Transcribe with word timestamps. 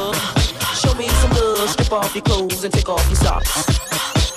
love. 0.00 0.16
Show 0.76 0.94
me 0.94 1.08
some 1.08 1.30
love. 1.30 1.68
Strip 1.70 1.92
off 1.92 2.14
your 2.14 2.22
clothes 2.22 2.64
and 2.64 2.72
take 2.72 2.88
off 2.88 3.06
your 3.08 3.16
socks. 3.16 4.29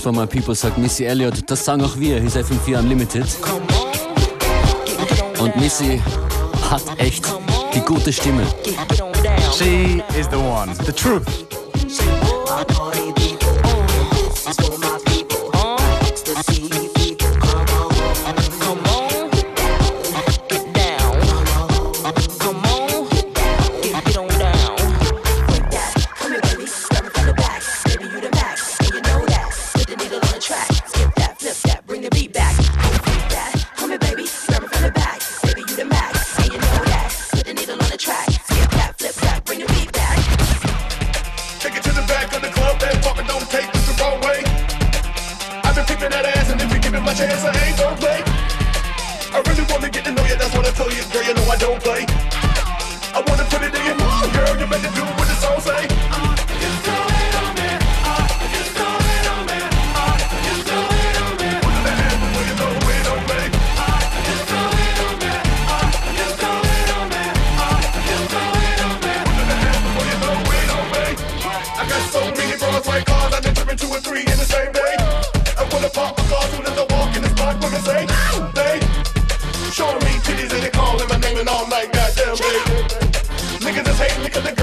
for 0.00 0.12
my 0.12 0.26
people, 0.26 0.54
sagt 0.54 0.78
Missy 0.78 1.04
Elliott. 1.04 1.50
Das 1.50 1.64
sagen 1.64 1.82
auch 1.82 1.96
wir, 1.98 2.20
hier 2.20 2.30
sei 2.30 2.40
FM4 2.40 2.78
Unlimited. 2.78 3.26
Und 5.38 5.56
Missy 5.56 6.00
hat 6.70 6.82
echt 6.98 7.24
die 7.74 7.80
gute 7.80 8.12
Stimme. 8.12 8.42
She 9.56 10.02
is 10.18 10.28
the 10.30 10.36
one, 10.36 10.74
the 10.86 10.92
truth. 10.92 11.59
all 81.48 81.66
night, 81.68 81.92
goddamn, 81.92 82.36
baby. 82.36 82.58
Niggas 83.64 83.84
just 83.84 84.02
hate 84.02 84.24
niggas, 84.24 84.42
niggas. 84.42 84.59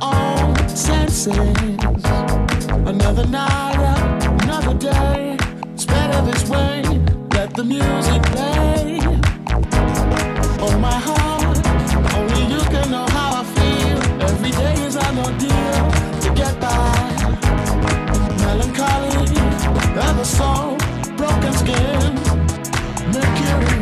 My 0.00 0.46
own 0.46 0.68
senses. 0.68 1.36
Another 2.86 3.26
night, 3.26 4.22
another 4.42 4.74
day. 4.74 5.36
It's 5.72 5.84
better 5.84 6.22
this 6.30 6.48
way. 6.48 6.82
Let 7.34 7.54
the 7.54 7.64
music 7.64 8.22
play. 8.32 9.00
Oh, 10.64 10.78
my 10.78 10.98
heart, 11.08 11.58
only 12.14 12.42
you 12.54 12.60
can 12.72 12.90
know 12.90 13.06
how 13.08 13.42
I 13.42 13.44
feel. 13.56 13.98
Every 14.30 14.50
day 14.50 14.74
is 14.86 14.96
an 14.96 15.18
ordeal 15.18 15.84
to 16.22 16.28
get 16.34 16.58
by. 16.60 16.94
Melancholy, 18.44 19.36
other 19.98 20.24
soul, 20.24 20.76
broken 21.16 21.52
skin, 21.52 22.14
mercury 23.12 23.78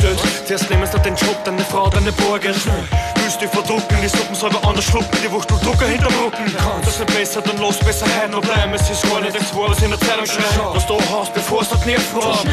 nicht 0.00 0.18
vorgestellt? 0.18 0.46
Zuerst 0.46 0.70
nehmen 0.70 0.86
sie 0.86 0.98
den 1.00 1.16
Job, 1.16 1.36
dann 1.44 1.54
eine 1.54 1.64
Frau, 1.64 1.88
dann 1.88 2.02
eine 2.02 2.12
Borgen. 2.12 2.54
Willst 3.16 3.40
dich 3.40 3.50
verdrucken, 3.50 3.96
die 4.02 4.08
Suppen 4.08 4.34
selber 4.34 4.66
anders 4.66 4.84
schlucken, 4.84 5.18
die 5.24 5.30
Wuchtel 5.30 5.58
Drucker 5.58 5.86
hinterm 5.86 6.12
Rücken. 6.24 6.54
Das 6.84 6.98
nicht 6.98 7.14
besser, 7.14 7.40
dann 7.42 7.58
los, 7.58 7.78
besser 7.78 8.06
heim 8.20 8.30
noch 8.30 8.40
bleiben. 8.40 8.72
Es 8.74 8.90
ist 8.90 9.02
gar 9.08 9.20
nicht 9.20 9.34
das 9.34 9.54
Wahr, 9.54 9.70
was 9.70 9.82
in 9.82 9.90
der 9.90 10.00
Zeitung 10.00 10.26
schreibt. 10.26 10.74
Was 10.74 10.86
du 10.86 10.98
hast, 11.10 11.34
bevor 11.34 11.62
es 11.62 11.68
dort 11.68 11.86
nervt 11.86 12.14
war. 12.14 12.36
Vom 12.36 12.48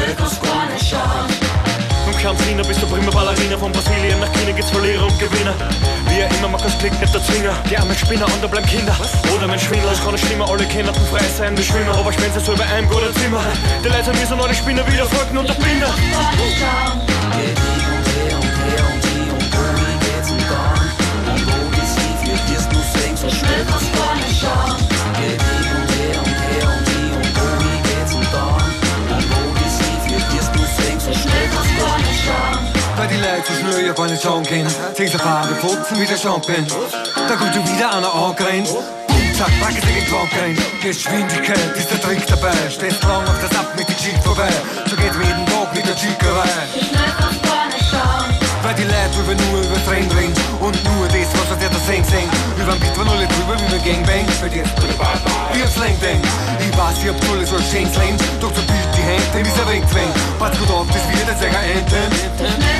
Kampfliner 2.22 2.62
bis 2.62 2.78
zur 2.78 2.88
Prima 2.88 3.10
Ballerina. 3.10 3.58
Von 3.58 3.72
Brasilien 3.72 4.20
nach 4.20 4.32
China 4.32 4.52
geht's 4.52 4.70
Verlierer 4.70 5.06
und 5.06 5.18
Gewinner. 5.18 5.54
Wie 6.08 6.20
er 6.20 6.30
immer, 6.38 6.46
man 6.48 6.60
kann's 6.60 6.78
klicken, 6.78 7.00
nicht 7.00 7.12
der 7.12 7.20
Zwinger. 7.24 7.52
Die 7.68 7.76
armen 7.76 7.96
Spinner 7.96 8.26
und 8.26 8.40
da 8.40 8.46
bleiben 8.46 8.64
Kinder. 8.66 8.94
Oder 9.34 9.48
mein 9.48 9.58
Schwindler, 9.58 9.90
es 9.90 10.00
kann 10.02 10.12
nicht 10.12 10.24
schlimmer 10.24 10.48
Alle 10.48 10.64
können 10.66 10.94
frei 11.10 11.24
sein 11.36 11.58
wie 11.58 11.64
Schwimmer. 11.64 11.96
Aber 11.96 12.12
schwänzen 12.12 12.40
so 12.40 12.52
über 12.52 12.64
einem 12.64 12.88
guten 12.88 13.12
Zimmer. 13.16 13.40
Die 13.84 13.88
Leute 13.88 14.12
müssen 14.12 14.40
alle 14.40 14.54
Spinner 14.54 14.86
wieder 14.86 15.04
folgen 15.06 15.38
und 15.38 15.48
der 15.48 15.54
Binder. 15.54 15.88
Weil 15.88 16.36
die 16.36 16.60
Leute 22.94 23.16
so 23.16 23.30
schnell 23.30 23.66
auf 33.92 34.00
eine 34.00 34.16
Song 34.16 34.42
gehen 34.42 34.66
Sich 34.94 35.10
der 35.10 35.20
Farbe 35.20 35.54
putzen 35.54 36.00
wie 36.00 36.06
der 36.06 36.16
Champagne. 36.16 36.66
Da 37.28 37.36
kommt 37.36 37.54
schon 37.54 37.64
wieder 37.68 37.94
einer 37.94 38.12
angrenzt 38.12 38.76
Zack, 39.36 39.50
packen 39.60 39.74
sie 39.74 39.80
den 39.80 40.06
Krank 40.06 40.30
rein 40.40 40.58
Geschwindigkeit 40.82 41.76
ist 41.76 41.90
der 41.90 42.00
Trick 42.00 42.26
dabei 42.26 42.52
Stehst 42.70 43.02
lang 43.02 43.26
auf 43.26 43.40
das 43.40 43.56
Ab 43.58 43.72
mit 43.76 43.88
der 43.88 43.94
Geschichte 43.94 44.22
vorbei 44.22 44.50
So 44.86 44.96
geht 44.96 45.12
jeden 45.14 45.46
Tag 45.46 45.74
mit 45.74 45.86
der 45.86 45.96
Chickerei 45.96 47.51
Weil 48.62 48.74
die 48.74 48.84
Leute 48.84 49.18
über 49.18 49.34
nur 49.34 49.60
über 49.60 49.84
Trend 49.84 50.14
reden. 50.14 50.34
Und 50.60 50.78
nur 50.84 51.06
das, 51.08 51.26
was 51.34 51.50
aus 51.50 51.58
der 51.58 51.70
Sing 51.82 52.04
sing 52.04 52.28
Überm 52.56 52.78
Beat 52.78 52.94
von 52.94 53.08
alle 53.08 53.26
drüber 53.26 53.58
wie 53.58 53.66
beim 53.66 53.82
Gangbang 53.84 54.26
Weil 54.40 54.50
die 54.50 54.62
ein 54.62 55.68
Slang 55.68 55.98
Ding 55.98 56.22
Ich 56.60 56.78
weiß, 56.78 57.02
ich 57.02 57.08
hab 57.10 57.30
alle 57.30 57.44
so 57.44 57.58
schön 57.58 57.90
Slang 57.92 58.16
Doch 58.40 58.54
so 58.54 58.62
bild 58.62 58.88
die 58.96 59.02
Hände, 59.02 59.42
wie 59.42 59.50
sie 59.50 59.66
wegzwängt 59.66 60.14
Pass 60.38 60.56
gut 60.58 60.70
auf, 60.70 60.86
das 60.86 61.02
wird 61.10 61.28
ein 61.28 61.54
Enten. 61.74 62.06
Wenn 62.38 62.71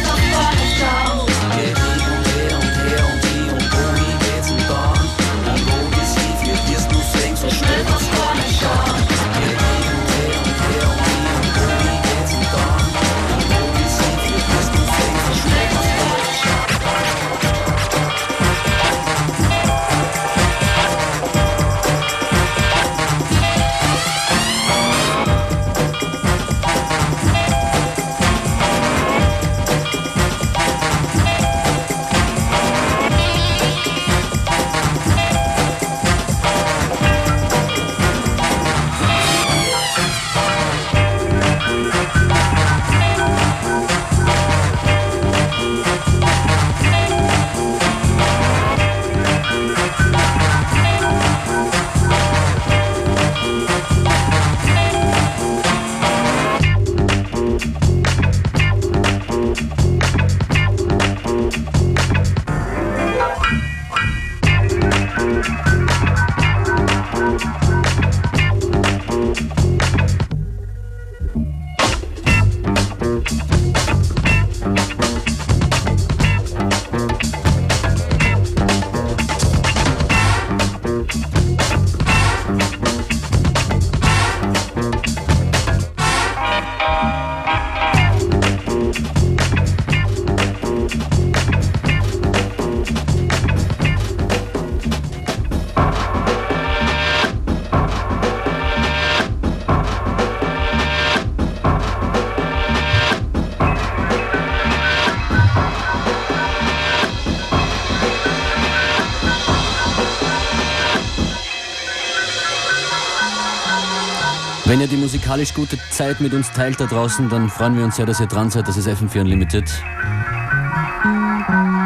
musikalisch 115.33 115.55
gute 115.55 115.79
Zeit 115.91 116.21
mit 116.21 116.35
uns 116.35 116.53
teilt 116.53 116.79
da 116.79 116.85
draußen, 116.85 117.31
dann 117.31 117.49
freuen 117.49 117.75
wir 117.77 117.85
uns 117.85 117.97
sehr, 117.97 118.05
dass 118.05 118.21
ihr 118.21 118.27
dran 118.27 118.51
seid. 118.51 118.69
Das 118.69 118.77
ist 118.77 118.87
FM4 118.87 119.23
Unlimited. 119.23 119.65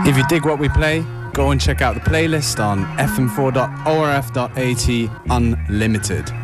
If 0.04 0.16
you 0.16 0.24
dig 0.28 0.44
what 0.44 0.58
we 0.58 0.68
play, 0.68 1.04
go 1.32 1.50
and 1.50 1.60
check 1.60 1.80
out 1.80 1.94
the 1.94 2.00
playlist 2.00 2.58
on 2.58 2.84
fm4.orf.at 2.96 5.10
Unlimited. 5.28 6.35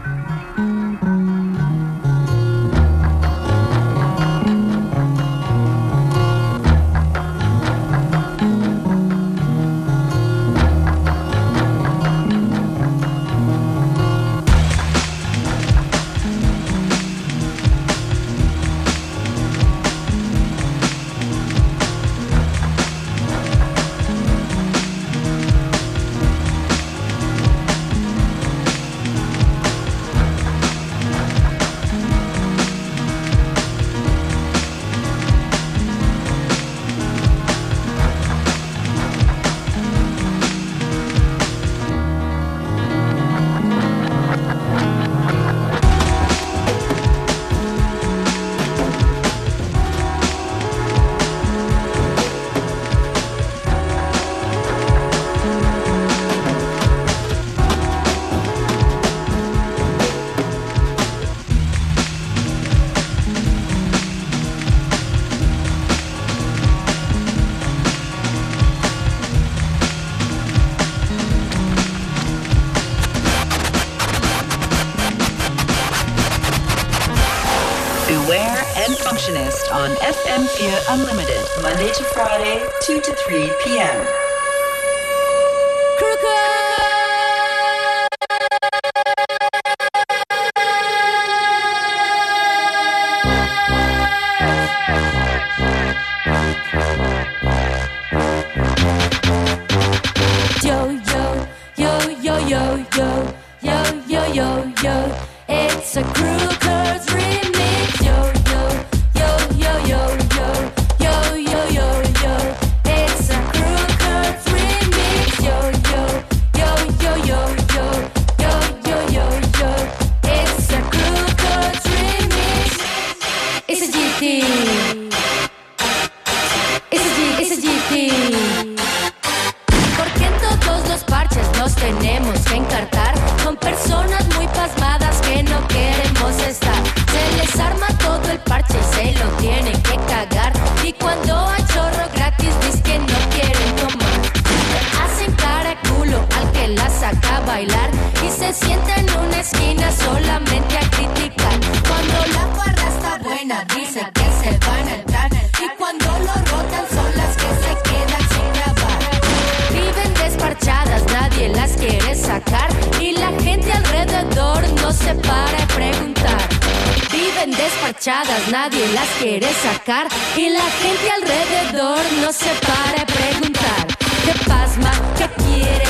Nadie 168.51 168.87
las 168.93 169.09
quiere 169.21 169.47
sacar. 169.62 170.07
Y 170.37 170.49
la 170.49 170.65
gente 170.83 171.11
alrededor 171.11 171.99
no 172.21 172.33
se 172.33 172.51
para 172.67 173.07
preguntar. 173.07 173.87
Qué 174.25 174.45
pasma, 174.47 174.93
qué 175.17 175.29
quiere, 175.43 175.85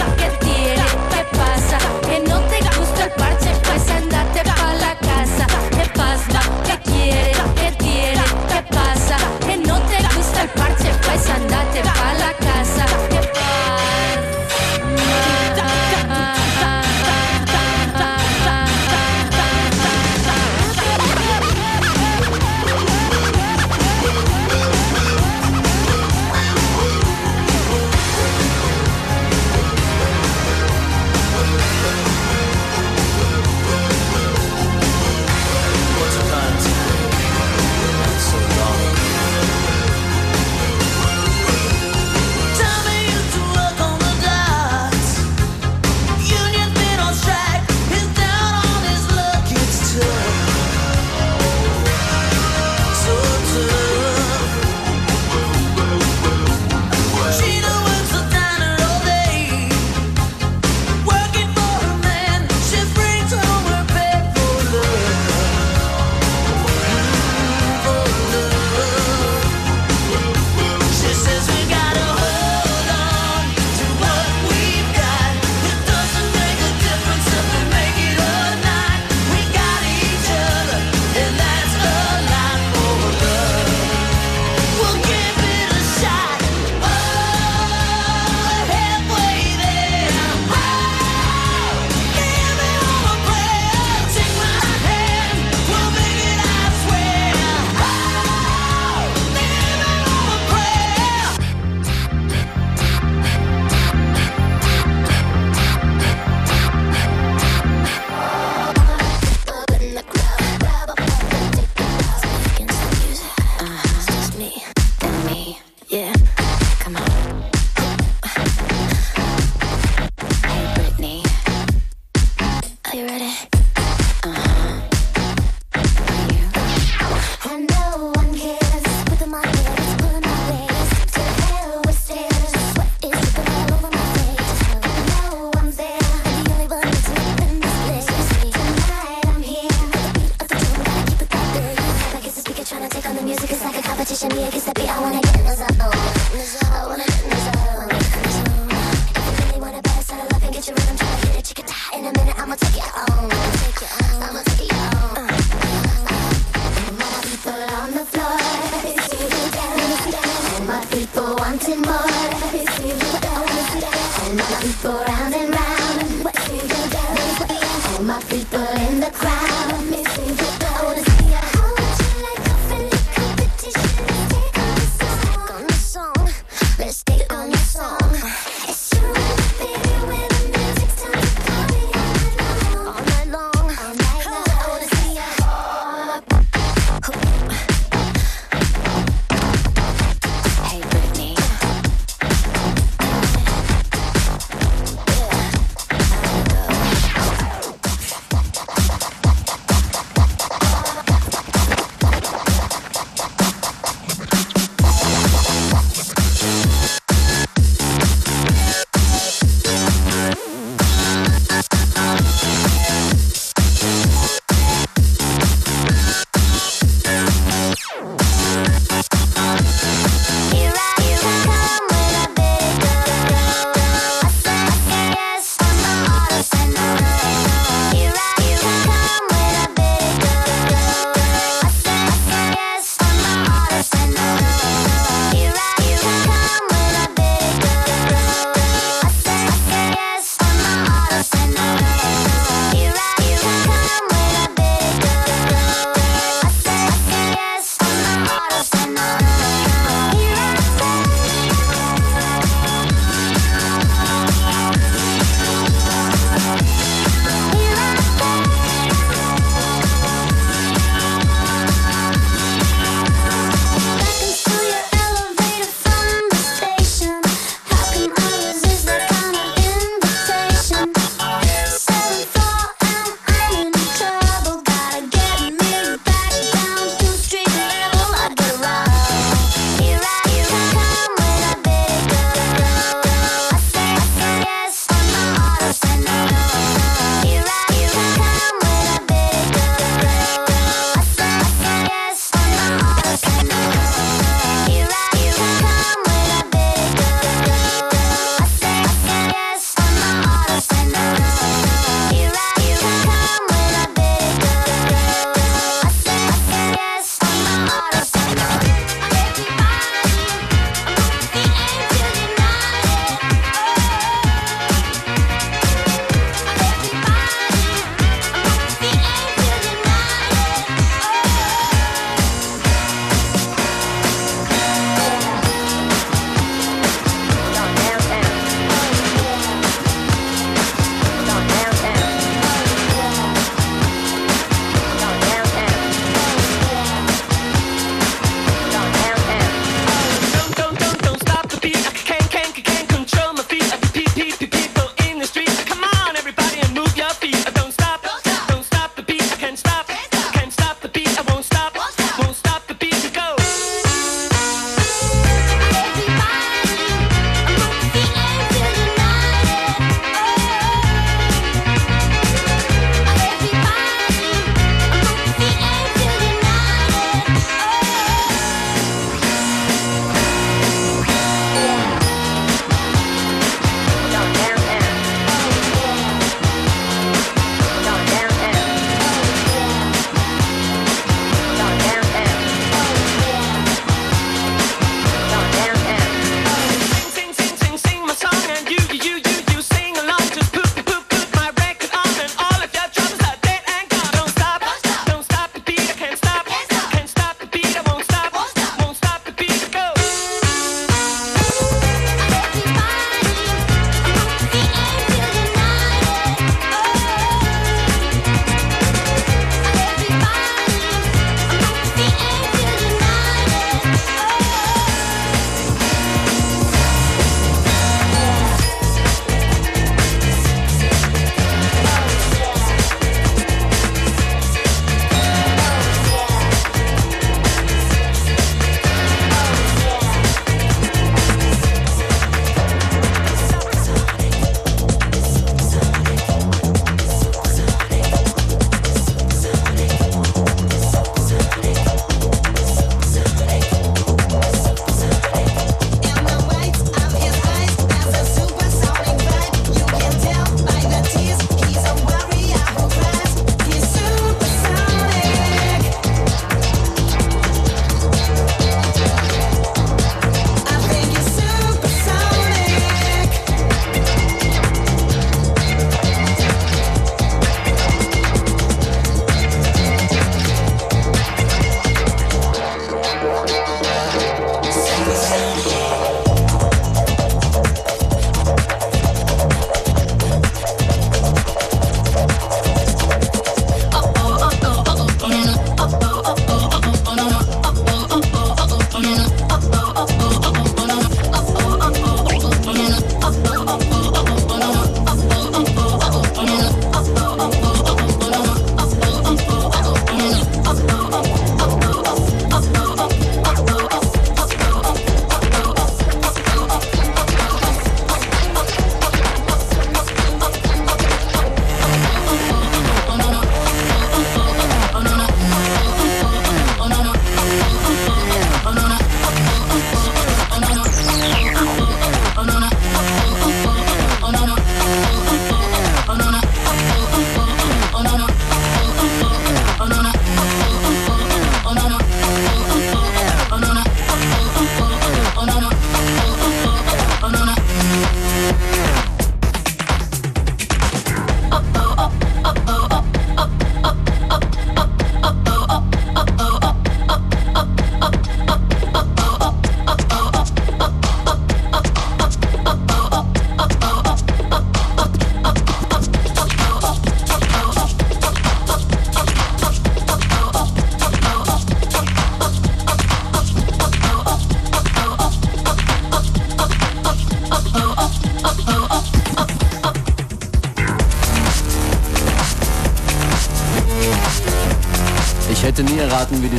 wanting 161.69 161.83
more. 161.83 162.52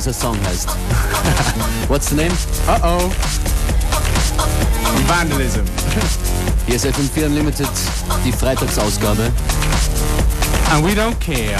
he's 0.04 0.16
a 0.16 0.20
song 0.20 0.36
host. 0.44 0.70
What's 1.90 2.10
the 2.10 2.16
name? 2.16 2.32
Uh-oh. 2.68 3.10
Vandalism. 5.08 5.66
Hier 6.66 6.76
ist 6.76 6.86
FM4 6.86 7.26
Unlimited, 7.26 7.70
die 8.26 8.32
Freitagsausgabe. 8.32 9.32
And 10.72 10.84
we 10.86 10.94
don't 10.96 11.18
care. 11.20 11.60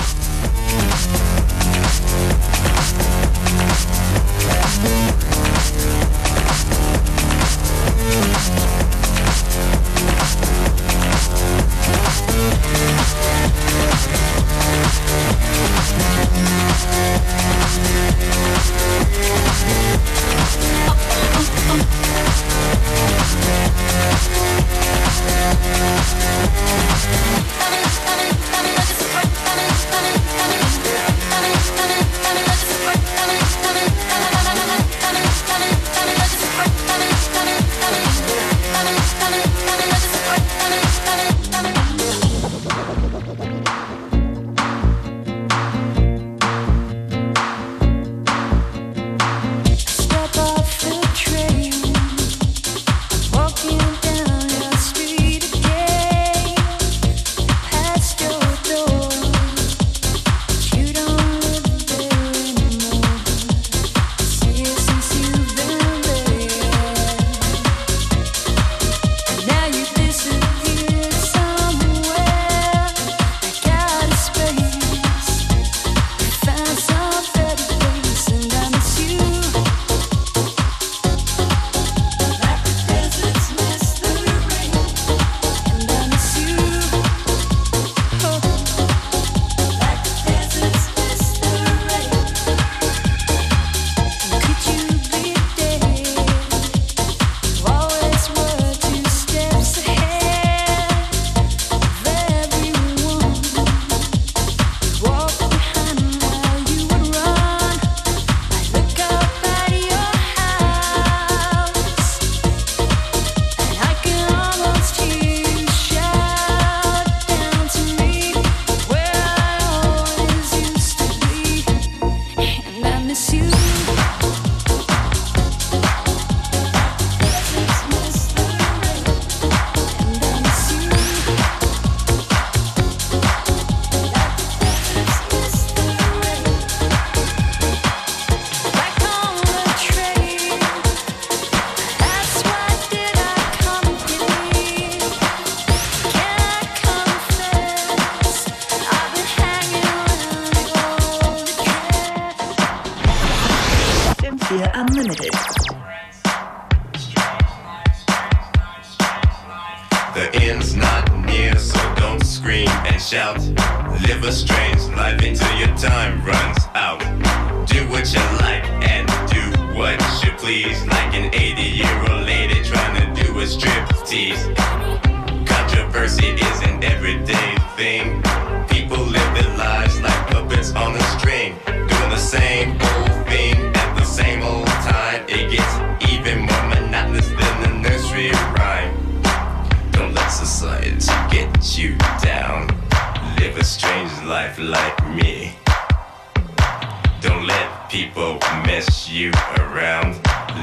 people 197.94 198.40
mess 198.66 199.08
you 199.08 199.30
around. 199.60 200.20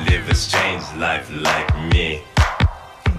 Livers 0.08 0.50
change 0.50 0.82
life 0.96 1.30
like 1.30 1.70
me. 1.92 2.20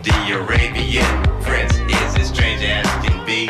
The 0.03 0.35
Arabian 0.35 1.23
prince 1.41 1.75
is 1.77 2.17
as 2.19 2.27
strange 2.27 2.61
as 2.61 2.85
can 3.05 3.25
be. 3.25 3.47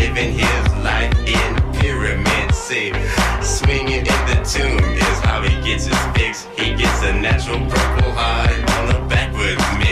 Living 0.00 0.32
his 0.32 0.64
life 0.82 1.14
in 1.20 1.72
pyramid 1.74 2.52
C. 2.52 2.92
Swinging 3.40 4.04
in 4.14 4.20
the 4.26 4.38
tomb 4.44 4.80
is 4.92 5.18
how 5.20 5.40
he 5.42 5.54
gets 5.62 5.86
his 5.86 6.06
fix. 6.16 6.48
He 6.58 6.74
gets 6.74 7.04
a 7.04 7.12
natural 7.12 7.60
purple 7.70 8.10
high 8.10 8.56
on 8.80 8.88
the 8.88 9.08
back 9.08 9.32
with 9.34 9.60
me. 9.78 9.85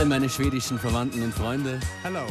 Alle 0.00 0.08
meine 0.08 0.30
schwedischen 0.30 0.78
Verwandten 0.78 1.22
und 1.22 1.34
Freunde. 1.34 1.78
Hello. 2.02 2.24